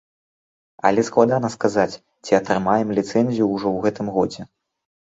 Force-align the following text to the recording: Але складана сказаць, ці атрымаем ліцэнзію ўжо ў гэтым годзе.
Але 0.89 1.01
складана 1.09 1.51
сказаць, 1.57 1.99
ці 2.27 2.31
атрымаем 2.41 2.87
ліцэнзію 3.03 3.45
ўжо 3.55 3.65
ў 3.71 3.77
гэтым 3.89 4.07
годзе. 4.19 4.53